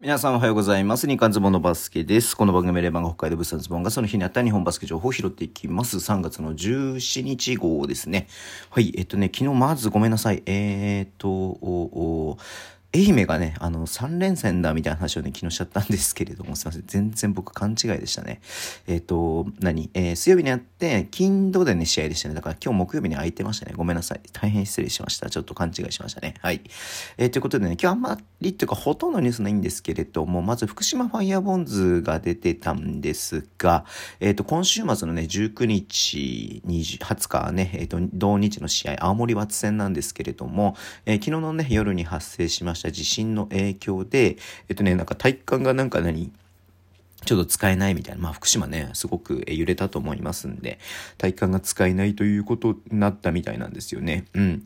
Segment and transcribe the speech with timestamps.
[0.00, 1.08] 皆さんおはようございます。
[1.08, 2.36] 日刊ズボンのバスケです。
[2.36, 5.96] この番組レバンが北海道物産ズボンがその日にあった日本バスケ情報を拾っていきます。
[5.96, 8.28] 3月の17日号ですね。
[8.70, 10.44] はい、えっとね、昨日まずごめんなさい。
[10.46, 12.38] えー、っと、おお
[12.94, 16.84] 愛媛がね、あの、3連戦だみたいな話をね、昨日しちゃったんですけれども、すいません。
[16.86, 18.40] 全然僕勘違いでしたね。
[18.86, 19.90] えっ、ー、と、何？
[19.92, 22.34] えー、水曜日にあって、金土でね、試合でしたね。
[22.34, 23.74] だから今日木曜日に空いてましたね。
[23.76, 24.20] ごめんなさい。
[24.32, 25.28] 大変失礼しました。
[25.28, 26.34] ちょっと勘違いしましたね。
[26.40, 26.62] はい。
[27.18, 33.84] えー、ということでね、今日あんまりっていうか、ほとんどニュースないんですけれども、まず福島ファイヤーボンズが出てたんですが、
[34.18, 44.36] えっ、ー、と、今週末のね、19日、20, 20日ね、えっ、と、同日の試合、青森ワッツ戦なんですけれども、え、昨日のね、夜に発生しましたした地震の影響で、
[44.68, 46.32] えっとね、なんか体育館がなんか何、
[47.24, 48.22] ちょっと使えないみたいな。
[48.22, 50.78] まあ、福島ね、すごく揺れたと思いますんで、
[51.18, 54.24] 体感が使えないということになったみたいなんですよね。
[54.34, 54.64] うん。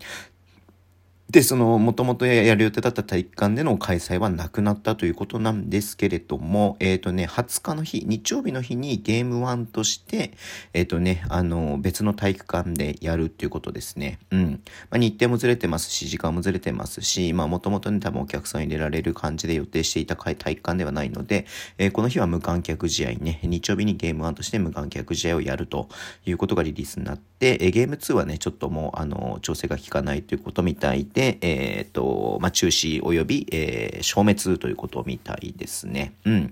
[1.33, 10.33] で、その、もともとやる予定だった体育館での開催はなくなったということなんですけれども、えっ、ー、とね、20日の日、日曜日の日にゲーム1として、
[10.75, 14.19] えっ、ー、とね、あの、別の体育館でやるっていうことですね。
[14.31, 14.61] うん。
[14.91, 21.47] まあ、日程もずれてますし、時間もずれてますし、まあ、もともとね、多分お客さん入れられる感じで予定していた体育館ではないので、
[21.79, 25.89] えー、この日は無観客試合ね、日曜日にゲーム1として無観客試合をやると
[26.27, 36.15] いうことがリリースになって、でえゲーム2はね、ちょっともう、あの、調整が効かないということみたいで、で、えっ、と、まあ、中止及び、えー、消滅ということみたいですね。
[36.25, 36.43] うん。
[36.43, 36.49] ま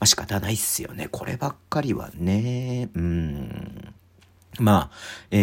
[0.00, 1.08] あ、仕方ないっすよね。
[1.10, 2.88] こればっかりはね。
[2.94, 3.94] うん。
[4.58, 4.96] まあ、
[5.30, 5.40] えー、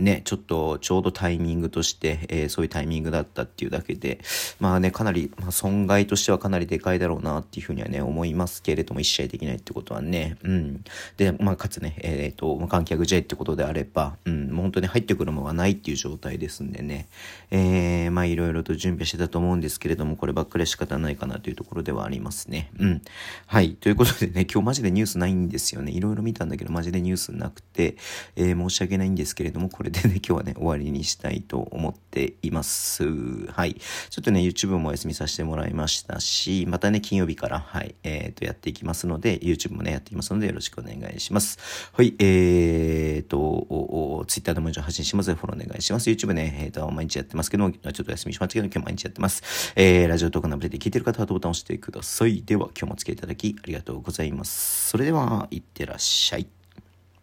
[0.00, 4.20] ね、ちょっとちょうどタイミングとして、えー、そういうタイミングだったっていうだけで、
[4.58, 10.84] まあね、かなり、まあ、損害としてはかなりでかいだろうなっていうふうにはね、思いますけれども、一試合できないってことはね、うん。
[11.16, 17.08] で、まあ、かつね、えっ、ー、と、観客試合ってことであれば、うん、もう本当に入ってくるものがないっていう状態ですんでね、
[17.50, 22.70] えー、まあ、いろいろと準備してたと思うんですけれども、こればっかりは仕方ないかなというところではありますね。
[22.78, 23.02] うん。
[23.46, 23.74] はい。
[23.74, 25.92] ということでね、今日マジでニュースないんですよね。
[25.92, 27.96] いろいろ見たんだけど、マジでニュースなくくて、
[28.34, 33.04] えー、申し訳ないんですけれども、これでね、 今日はね、終わりにしたいと思っています。
[33.52, 33.74] はい。
[33.74, 41.58] ちょっとね、YouTube もお休みさせてもらいましたし、またね、金曜日から、はい、えっ、ー、と、やっていきますので、YouTube もね、やっていきますので、よろしくお願いします。
[41.92, 46.10] はい、えーと、Twitter でも発信しますので、フォローお願いします。
[46.10, 49.72] YouTube ね、えっ、ー、と、毎日やってますけど、ちょっと休みしましたけど、今日毎日やってます。
[49.76, 52.42] えー、ラジオトークのアプリで聞いてる方はボタンを押してください。
[52.42, 54.90] では、今日もお付き合いいただきありがとうございます。
[54.90, 56.59] それでは、いってらっしゃい。